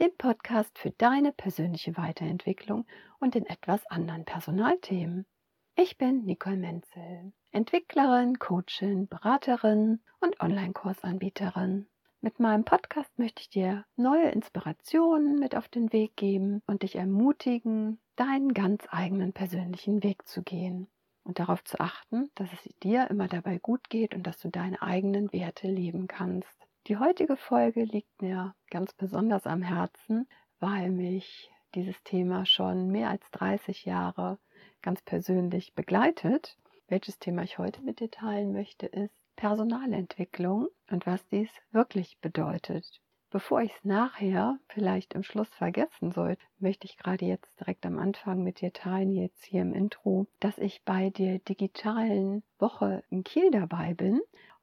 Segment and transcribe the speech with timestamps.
[0.00, 2.86] dem Podcast für deine persönliche Weiterentwicklung
[3.20, 5.26] und in etwas anderen Personalthemen.
[5.74, 11.88] Ich bin Nicole Menzel, Entwicklerin, Coachin, Beraterin und Online-Kursanbieterin.
[12.20, 16.96] Mit meinem Podcast möchte ich dir neue Inspirationen mit auf den Weg geben und dich
[16.96, 20.88] ermutigen, deinen ganz eigenen persönlichen Weg zu gehen
[21.24, 24.80] und darauf zu achten, dass es dir immer dabei gut geht und dass du deine
[24.82, 26.68] eigenen Werte leben kannst.
[26.88, 30.28] Die heutige Folge liegt mir ganz besonders am Herzen,
[30.58, 34.40] weil mich dieses Thema schon mehr als 30 Jahre
[34.82, 36.58] ganz persönlich begleitet.
[36.88, 43.00] Welches Thema ich heute mit dir teilen möchte, ist Personalentwicklung und was dies wirklich bedeutet.
[43.30, 47.98] Bevor ich es nachher vielleicht im Schluss vergessen soll, möchte ich gerade jetzt direkt am
[47.98, 53.24] Anfang mit dir teilen, jetzt hier im Intro, dass ich bei der digitalen Woche in
[53.24, 54.20] Kiel dabei bin.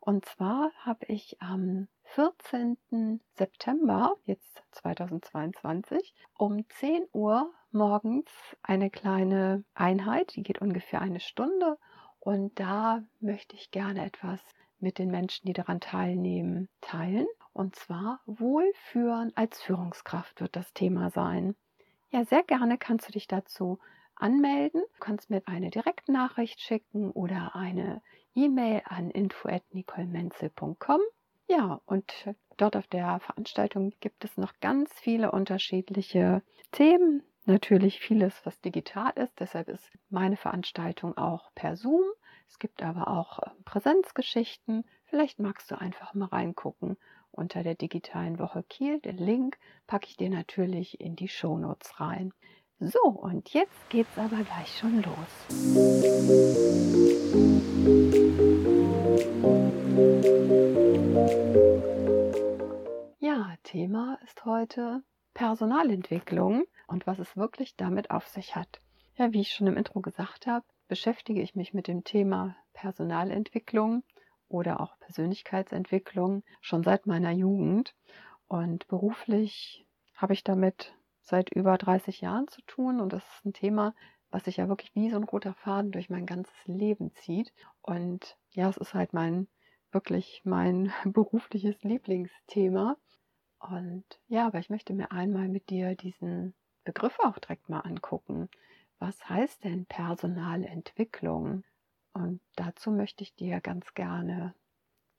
[0.09, 3.21] Und zwar habe ich am 14.
[3.35, 8.31] September, jetzt 2022, um 10 Uhr morgens
[8.63, 11.77] eine kleine Einheit, die geht ungefähr eine Stunde.
[12.19, 14.39] Und da möchte ich gerne etwas
[14.79, 17.27] mit den Menschen, die daran teilnehmen, teilen.
[17.53, 21.55] Und zwar Wohlführen als Führungskraft wird das Thema sein.
[22.09, 23.77] Ja, sehr gerne kannst du dich dazu
[24.15, 24.81] anmelden.
[24.81, 28.01] Du kannst mir eine Direktnachricht schicken oder eine
[28.35, 31.01] E-Mail an info@nicolemenzel.com.
[31.47, 32.13] Ja, und
[32.57, 37.23] dort auf der Veranstaltung gibt es noch ganz viele unterschiedliche Themen.
[37.45, 39.39] Natürlich vieles, was digital ist.
[39.39, 42.03] Deshalb ist meine Veranstaltung auch per Zoom.
[42.47, 44.85] Es gibt aber auch äh, Präsenzgeschichten.
[45.05, 46.97] Vielleicht magst du einfach mal reingucken
[47.31, 48.99] unter der digitalen Woche Kiel.
[48.99, 52.33] Den Link packe ich dir natürlich in die Shownotes rein.
[52.81, 55.47] So, und jetzt geht's aber gleich schon los.
[63.19, 65.03] Ja, Thema ist heute
[65.33, 68.79] Personalentwicklung und was es wirklich damit auf sich hat.
[69.17, 74.03] Ja, wie ich schon im Intro gesagt habe, beschäftige ich mich mit dem Thema Personalentwicklung
[74.47, 77.93] oder auch Persönlichkeitsentwicklung schon seit meiner Jugend.
[78.47, 79.85] Und beruflich
[80.15, 80.95] habe ich damit
[81.29, 82.99] seit über 30 Jahren zu tun.
[82.99, 83.93] Und das ist ein Thema,
[84.31, 87.53] was sich ja wirklich wie so ein roter Faden durch mein ganzes Leben zieht.
[87.81, 89.47] Und ja, es ist halt mein,
[89.91, 92.97] wirklich mein berufliches Lieblingsthema.
[93.59, 96.53] Und ja, aber ich möchte mir einmal mit dir diesen
[96.83, 98.49] Begriff auch direkt mal angucken.
[98.99, 101.63] Was heißt denn Personalentwicklung?
[102.13, 104.53] Und dazu möchte ich dir ganz gerne,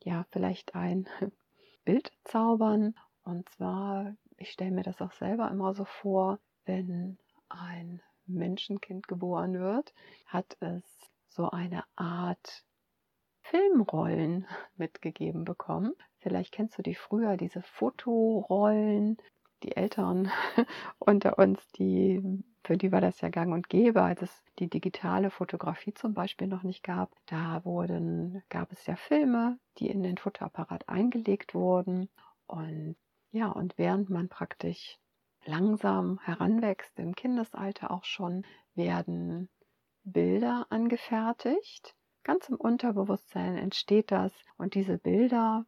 [0.02, 1.08] ja, vielleicht ein
[1.84, 2.94] Bild zaubern.
[3.22, 7.18] Und zwar, ich stelle mir das auch selber immer so vor, wenn
[7.48, 9.92] ein Menschenkind geboren wird,
[10.26, 10.82] hat es
[11.28, 12.64] so eine Art
[13.42, 14.46] Filmrollen
[14.76, 15.94] mitgegeben bekommen.
[16.18, 19.18] Vielleicht kennst du die früher, diese Fotorollen,
[19.62, 20.30] die Eltern
[20.98, 25.30] unter uns, die für die war das ja gang und gäbe, als es die digitale
[25.30, 27.10] Fotografie zum Beispiel noch nicht gab.
[27.26, 32.08] Da wurden, gab es ja Filme, die in den Fotoapparat eingelegt wurden.
[32.46, 32.96] Und
[33.30, 34.98] ja, und während man praktisch
[35.44, 39.48] langsam heranwächst, im Kindesalter auch schon, werden
[40.04, 41.94] Bilder angefertigt.
[42.24, 45.64] Ganz im Unterbewusstsein entsteht das und diese Bilder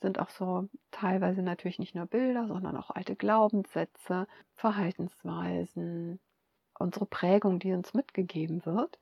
[0.00, 6.18] sind auch so teilweise natürlich nicht nur Bilder, sondern auch alte Glaubenssätze, Verhaltensweisen,
[6.78, 8.98] unsere Prägung, die uns mitgegeben wird.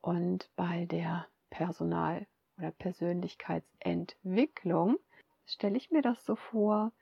[0.00, 4.96] Und bei der Personal- oder Persönlichkeitsentwicklung
[5.44, 6.92] stelle ich mir das so vor,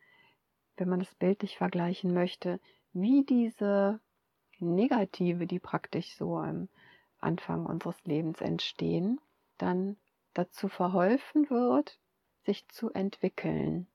[0.78, 2.61] wenn man es bildlich vergleichen möchte,
[2.93, 4.01] wie diese
[4.59, 6.69] Negative, die praktisch so am
[7.19, 9.21] Anfang unseres Lebens entstehen,
[9.57, 9.97] dann
[10.34, 11.98] dazu verholfen wird,
[12.45, 13.89] sich zu entwickeln.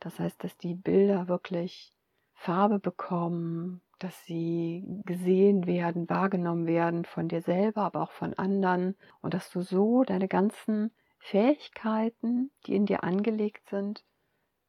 [0.00, 1.92] Das heißt, dass die Bilder wirklich
[2.34, 8.96] Farbe bekommen, dass sie gesehen werden, wahrgenommen werden von dir selber, aber auch von anderen
[9.22, 14.04] und dass du so deine ganzen Fähigkeiten, die in dir angelegt sind,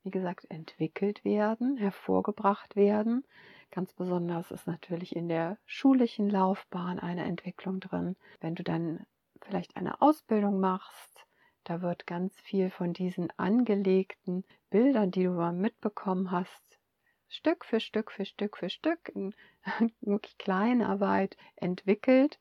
[0.05, 3.25] wie gesagt, entwickelt werden, hervorgebracht werden.
[3.71, 8.15] Ganz besonders ist natürlich in der schulischen Laufbahn eine Entwicklung drin.
[8.39, 9.05] Wenn du dann
[9.41, 11.25] vielleicht eine Ausbildung machst,
[11.63, 16.79] da wird ganz viel von diesen angelegten Bildern, die du mitbekommen hast,
[17.27, 19.33] Stück für Stück für Stück für Stück in
[20.01, 22.39] wirklich Kleinarbeit entwickelt.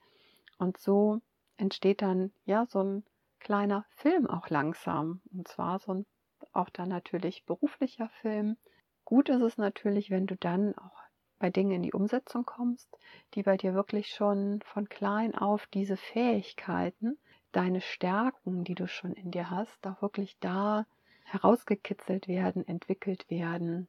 [0.58, 1.20] Und so
[1.56, 3.04] entsteht dann ja so ein
[3.40, 5.22] kleiner Film auch langsam.
[5.32, 6.06] Und zwar so ein
[6.54, 8.56] auch dann natürlich beruflicher Film.
[9.04, 10.96] Gut ist es natürlich, wenn du dann auch
[11.38, 12.88] bei Dingen in die Umsetzung kommst,
[13.34, 17.18] die bei dir wirklich schon von klein auf diese Fähigkeiten,
[17.52, 20.86] deine Stärken, die du schon in dir hast, auch wirklich da
[21.24, 23.88] herausgekitzelt werden, entwickelt werden,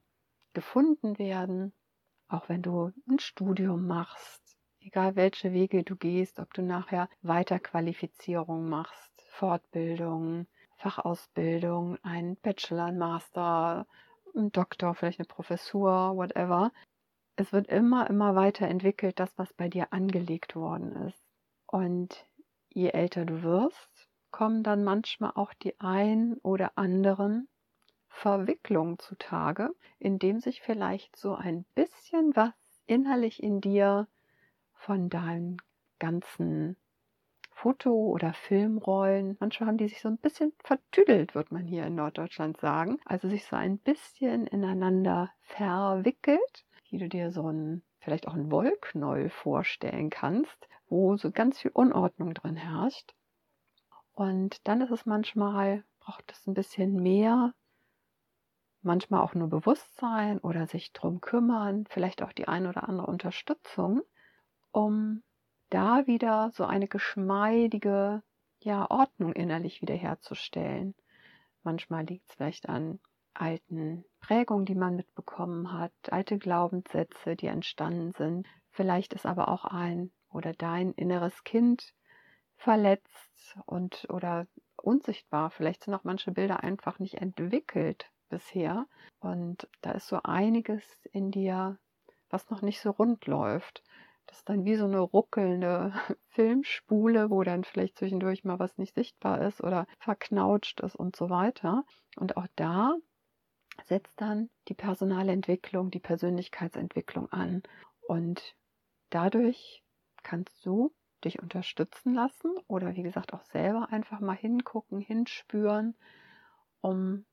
[0.53, 1.73] gefunden werden.
[2.27, 8.67] Auch wenn du ein Studium machst, egal welche Wege du gehst, ob du nachher Weiterqualifizierung
[8.67, 13.87] machst, Fortbildung, Fachausbildung, ein Bachelor, ein Master,
[14.35, 16.71] ein Doktor, vielleicht eine Professur, whatever.
[17.35, 21.23] Es wird immer, immer weiterentwickelt, das, was bei dir angelegt worden ist.
[21.67, 22.25] Und
[22.69, 27.47] je älter du wirst, kommen dann manchmal auch die ein oder anderen
[28.09, 32.53] Verwicklungen zutage, indem sich vielleicht so ein bisschen was
[32.85, 34.07] innerlich in dir
[34.73, 35.57] von deinen
[35.99, 36.77] ganzen
[37.65, 39.37] Foto- oder Filmrollen.
[39.39, 42.99] Manchmal haben die sich so ein bisschen vertüdelt, wird man hier in Norddeutschland sagen.
[43.05, 48.51] Also sich so ein bisschen ineinander verwickelt, wie du dir so ein, vielleicht auch ein
[48.51, 53.15] Wollknäuel vorstellen kannst, wo so ganz viel Unordnung drin herrscht.
[54.13, 57.55] Und dann ist es manchmal, braucht es ein bisschen mehr,
[58.83, 64.03] manchmal auch nur Bewusstsein oder sich drum kümmern, vielleicht auch die ein oder andere Unterstützung,
[64.71, 65.23] um
[65.69, 68.23] da wieder so eine geschmeidige
[68.61, 70.95] ja, Ordnung innerlich wiederherzustellen.
[71.63, 72.99] Manchmal liegt es vielleicht an
[73.33, 78.47] alten Prägungen, die man mitbekommen hat, alte Glaubenssätze, die entstanden sind.
[78.71, 81.93] Vielleicht ist aber auch ein oder dein inneres Kind
[82.57, 84.47] verletzt und oder
[84.77, 85.51] unsichtbar.
[85.51, 88.87] Vielleicht sind auch manche Bilder einfach nicht entwickelt bisher.
[89.19, 91.77] Und da ist so einiges in dir,
[92.29, 93.83] was noch nicht so rund läuft.
[94.35, 95.93] Das ist dann wie so eine ruckelnde
[96.27, 101.29] Filmspule, wo dann vielleicht zwischendurch mal was nicht sichtbar ist oder verknautscht ist und so
[101.29, 101.85] weiter.
[102.17, 102.97] Und auch da
[103.85, 107.63] setzt dann die Personalentwicklung, die Persönlichkeitsentwicklung an.
[108.09, 108.57] Und
[109.09, 109.85] dadurch
[110.21, 110.93] kannst du
[111.23, 115.95] dich unterstützen lassen oder wie gesagt auch selber einfach mal hingucken, hinspüren,
[116.81, 117.25] um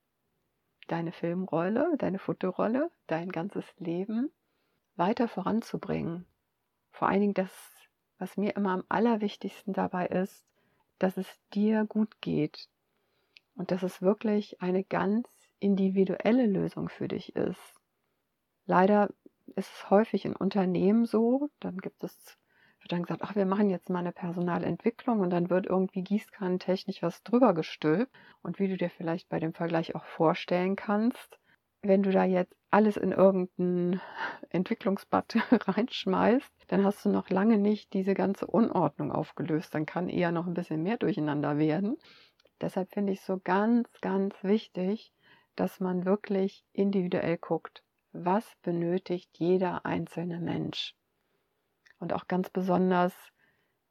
[0.87, 4.31] deine Filmrolle, deine Fotorolle, dein ganzes Leben
[4.95, 6.29] weiter voranzubringen
[6.93, 7.51] vor allen Dingen das,
[8.19, 10.45] was mir immer am allerwichtigsten dabei ist,
[10.99, 12.69] dass es dir gut geht
[13.57, 15.29] und dass es wirklich eine ganz
[15.59, 17.75] individuelle Lösung für dich ist.
[18.67, 19.11] Leider
[19.57, 22.39] ist es häufig in Unternehmen so, dann gibt es,
[22.81, 27.03] wird dann gesagt, ach, wir machen jetzt mal eine Personalentwicklung und dann wird irgendwie gießkannentechnisch
[27.03, 28.13] was drüber gestülpt.
[28.43, 31.39] Und wie du dir vielleicht bei dem Vergleich auch vorstellen kannst,
[31.83, 34.01] wenn du da jetzt alles in irgendein
[34.51, 35.37] Entwicklungsbad
[35.69, 39.75] reinschmeißt, dann hast du noch lange nicht diese ganze Unordnung aufgelöst.
[39.75, 41.99] Dann kann eher noch ein bisschen mehr durcheinander werden.
[42.63, 45.13] Deshalb finde ich so ganz, ganz wichtig,
[45.55, 50.97] dass man wirklich individuell guckt, was benötigt jeder einzelne Mensch.
[51.99, 53.13] Und auch ganz besonders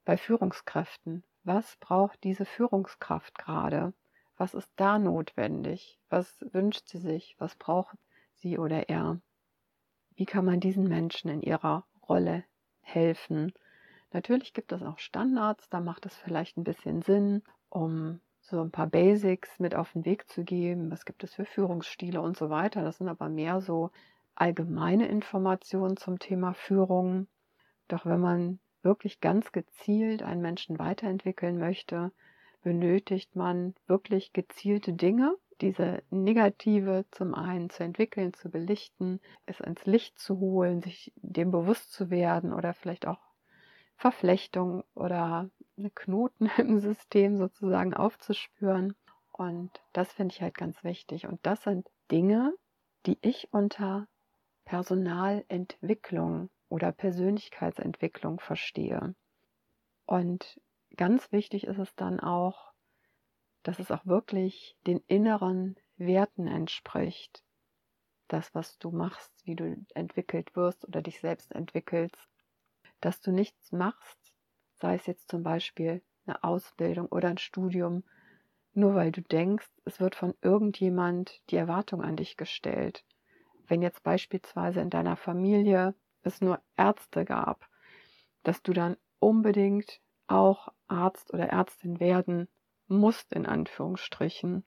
[0.03, 1.23] bei Führungskräften.
[1.43, 3.93] Was braucht diese Führungskraft gerade?
[4.37, 5.99] Was ist da notwendig?
[6.09, 7.35] Was wünscht sie sich?
[7.37, 7.95] Was braucht
[8.37, 9.21] sie oder er?
[10.15, 12.43] Wie kann man diesen Menschen in ihrer Rolle
[12.81, 13.53] helfen?
[14.13, 18.71] Natürlich gibt es auch Standards, da macht es vielleicht ein bisschen Sinn, um so ein
[18.71, 20.91] paar Basics mit auf den Weg zu geben.
[20.91, 22.83] Was gibt es für Führungsstile und so weiter?
[22.83, 23.91] Das sind aber mehr so
[24.35, 27.27] allgemeine Informationen zum Thema Führung.
[27.87, 32.11] Doch wenn man wirklich ganz gezielt einen Menschen weiterentwickeln möchte,
[32.63, 39.85] benötigt man wirklich gezielte Dinge, diese Negative zum einen zu entwickeln, zu belichten, es ins
[39.85, 43.19] Licht zu holen, sich dem bewusst zu werden oder vielleicht auch
[43.95, 48.95] Verflechtung oder eine Knoten im System sozusagen aufzuspüren.
[49.31, 51.27] Und das finde ich halt ganz wichtig.
[51.27, 52.53] Und das sind Dinge,
[53.05, 54.07] die ich unter
[54.65, 59.15] Personalentwicklung oder Persönlichkeitsentwicklung verstehe.
[60.05, 60.59] Und
[60.97, 62.71] ganz wichtig ist es dann auch,
[63.63, 67.43] dass es auch wirklich den inneren Werten entspricht.
[68.27, 72.29] Das, was du machst, wie du entwickelt wirst oder dich selbst entwickelst.
[73.01, 74.17] Dass du nichts machst,
[74.79, 78.03] sei es jetzt zum Beispiel eine Ausbildung oder ein Studium,
[78.73, 83.03] nur weil du denkst, es wird von irgendjemand die Erwartung an dich gestellt.
[83.67, 87.67] Wenn jetzt beispielsweise in deiner Familie es nur Ärzte gab,
[88.43, 92.47] dass du dann unbedingt auch Arzt oder Ärztin werden
[92.97, 94.63] musst, in Anführungsstrichen.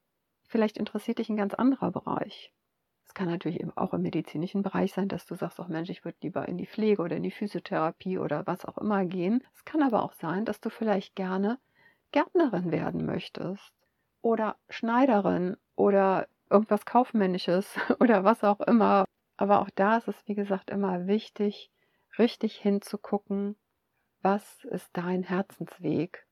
[0.46, 2.52] Vielleicht interessiert dich ein ganz anderer Bereich.
[3.06, 6.04] Es kann natürlich eben auch im medizinischen Bereich sein, dass du sagst, auch Mensch, ich
[6.04, 9.44] würde lieber in die Pflege oder in die Physiotherapie oder was auch immer gehen.
[9.54, 11.58] Es kann aber auch sein, dass du vielleicht gerne
[12.12, 13.72] Gärtnerin werden möchtest
[14.22, 19.04] oder Schneiderin oder irgendwas Kaufmännisches oder was auch immer.
[19.36, 21.70] Aber auch da ist es, wie gesagt, immer wichtig,
[22.18, 23.56] richtig hinzugucken,
[24.22, 26.26] was ist dein Herzensweg?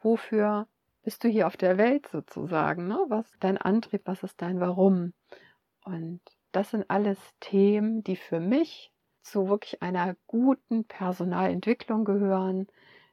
[0.00, 0.66] Wofür
[1.04, 2.88] bist du hier auf der Welt sozusagen?
[2.88, 2.98] Ne?
[3.08, 4.02] Was ist dein Antrieb?
[4.06, 5.12] Was ist dein Warum?
[5.84, 6.20] Und
[6.52, 8.90] das sind alles Themen, die für mich
[9.22, 12.68] zu wirklich einer guten Personalentwicklung gehören,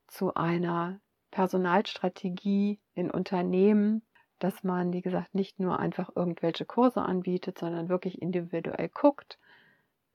[0.07, 0.99] zu einer
[1.31, 4.03] Personalstrategie in Unternehmen,
[4.39, 9.37] dass man, wie gesagt, nicht nur einfach irgendwelche Kurse anbietet, sondern wirklich individuell guckt,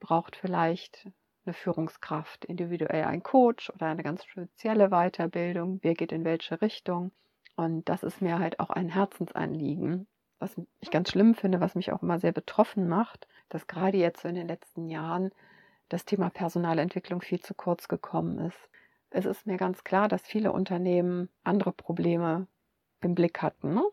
[0.00, 1.09] braucht vielleicht
[1.45, 7.12] eine Führungskraft, individuell ein Coach oder eine ganz spezielle Weiterbildung, wer geht in welche Richtung.
[7.56, 10.06] Und das ist mir halt auch ein Herzensanliegen,
[10.38, 14.22] was ich ganz schlimm finde, was mich auch immer sehr betroffen macht, dass gerade jetzt
[14.22, 15.30] so in den letzten Jahren
[15.88, 18.58] das Thema Personalentwicklung viel zu kurz gekommen ist.
[19.10, 22.46] Es ist mir ganz klar, dass viele Unternehmen andere Probleme
[23.00, 23.75] im Blick hatten.
[23.75, 23.84] Ne?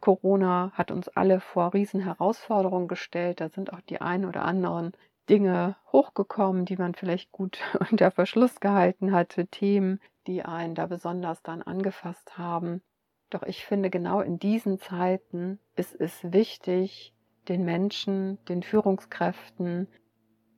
[0.00, 3.40] Corona hat uns alle vor riesen Herausforderungen gestellt.
[3.40, 4.92] Da sind auch die ein oder anderen
[5.28, 7.58] Dinge hochgekommen, die man vielleicht gut
[7.90, 12.82] unter Verschluss gehalten hatte, Themen, die einen da besonders dann angefasst haben.
[13.30, 17.14] Doch ich finde, genau in diesen Zeiten ist es wichtig,
[17.48, 19.88] den Menschen, den Führungskräften,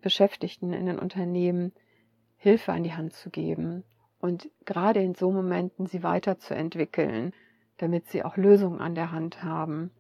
[0.01, 1.73] Beschäftigten in den Unternehmen
[2.37, 3.85] Hilfe an die Hand zu geben
[4.21, 7.33] und gerade in so Momenten sie weiterzuentwickeln,
[7.79, 9.91] damit sie auch Lösungen an der Hand haben.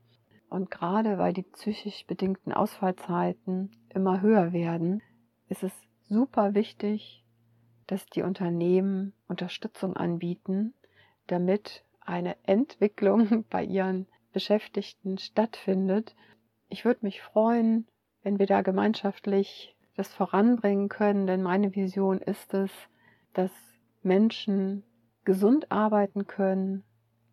[0.48, 5.02] Und gerade weil die psychisch bedingten Ausfallzeiten immer höher werden,
[5.48, 5.72] ist es
[6.08, 7.24] super wichtig,
[7.88, 10.74] dass die Unternehmen Unterstützung anbieten,
[11.26, 16.14] damit eine Entwicklung bei ihren Beschäftigten stattfindet.
[16.68, 17.88] Ich würde mich freuen,
[18.22, 22.70] wenn wir da gemeinschaftlich das voranbringen können, denn meine Vision ist es,
[23.34, 23.50] dass
[24.02, 24.84] Menschen
[25.24, 26.84] gesund arbeiten können,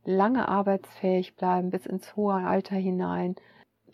[0.04, 3.36] lange arbeitsfähig bleiben bis ins hohe Alter hinein,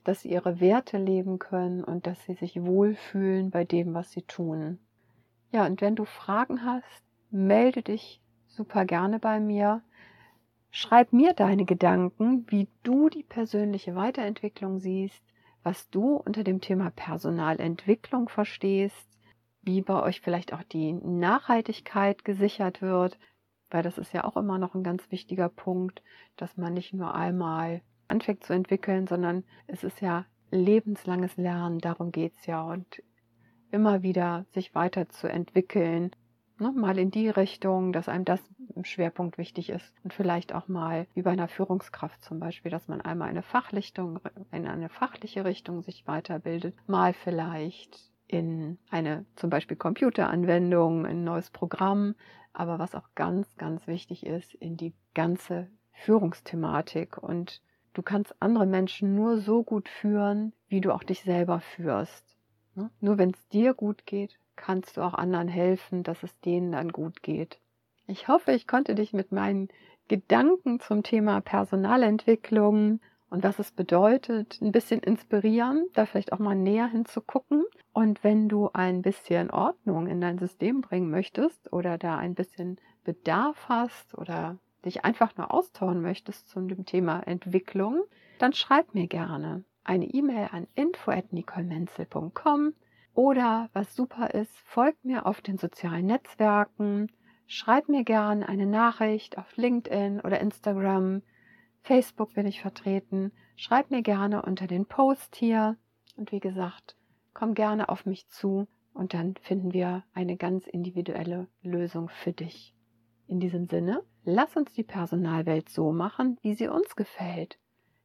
[0.04, 4.24] dass sie ihre Werte leben können und dass sie sich wohlfühlen bei dem, was sie
[4.24, 4.80] tun.
[5.52, 9.82] Ja, und wenn du Fragen hast, melde dich super gerne bei mir.
[10.70, 15.22] Schreib mir deine Gedanken, wie du die persönliche Weiterentwicklung siehst,
[15.64, 19.10] was du unter dem Thema Personalentwicklung verstehst,
[19.62, 23.20] wie bei euch vielleicht auch die Nachhaltigkeit gesichert wird,
[23.70, 26.02] weil das ist ja auch immer noch ein ganz wichtiger Punkt,
[26.38, 32.12] dass man nicht nur einmal anfängt zu entwickeln, sondern es ist ja lebenslanges Lernen, darum
[32.12, 33.04] geht es ja und
[33.72, 36.12] immer wieder sich weiterzuentwickeln,
[36.60, 38.42] ne, mal in die Richtung, dass einem das
[38.76, 42.88] im Schwerpunkt wichtig ist und vielleicht auch mal wie bei einer Führungskraft zum Beispiel, dass
[42.88, 44.20] man einmal eine Fachrichtung,
[44.52, 51.50] in eine fachliche Richtung sich weiterbildet, mal vielleicht in eine zum Beispiel Computeranwendung, ein neues
[51.50, 52.16] Programm,
[52.54, 57.18] aber was auch ganz, ganz wichtig ist, in die ganze Führungsthematik.
[57.18, 57.62] Und
[57.94, 62.31] du kannst andere Menschen nur so gut führen, wie du auch dich selber führst.
[62.76, 62.90] Ne?
[63.00, 66.90] Nur wenn es dir gut geht, kannst du auch anderen helfen, dass es denen dann
[66.90, 67.60] gut geht.
[68.08, 69.70] Ich hoffe, ich konnte dich mit meinen
[70.08, 73.00] Gedanken zum Thema Personalentwicklung
[73.30, 77.64] und was es bedeutet, ein bisschen inspirieren, da vielleicht auch mal näher hinzugucken.
[77.94, 82.78] Und wenn du ein bisschen Ordnung in dein System bringen möchtest oder da ein bisschen
[83.06, 88.04] Bedarf hast oder dich einfach nur austauschen möchtest zu dem Thema Entwicklung,
[88.38, 92.74] dann schreib mir gerne eine E-Mail an info@nicolemenzel.com
[93.14, 97.12] oder was super ist, folgt mir auf den sozialen Netzwerken,
[97.48, 101.22] schreib mir gerne eine Nachricht auf LinkedIn oder Instagram
[101.84, 103.32] Facebook bin ich vertreten.
[103.56, 105.78] Schreib mir gerne unter den Post hier.
[106.16, 106.96] Und wie gesagt,
[107.34, 112.76] komm gerne auf mich zu und dann finden wir eine ganz individuelle Lösung für dich.
[113.28, 117.58] In diesem Sinne, lass uns die Personalwelt so machen, wie sie uns gefällt.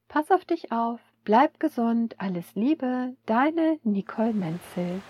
[0.08, 5.02] Pass auf dich auf, bleib gesund, alles Liebe, deine Nicole Menzel.